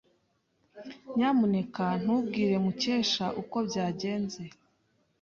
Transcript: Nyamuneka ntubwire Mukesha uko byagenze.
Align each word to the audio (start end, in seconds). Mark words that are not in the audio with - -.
Nyamuneka 1.15 1.85
ntubwire 2.03 2.55
Mukesha 2.63 3.25
uko 3.41 3.57
byagenze. 3.67 4.41